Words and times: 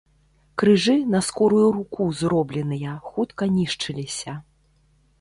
Крыжы, 0.61 0.95
на 1.15 1.21
скорую 1.27 1.69
руку 1.77 2.09
зробленыя, 2.23 2.97
хутка 3.11 3.43
нішчыліся. 3.59 4.39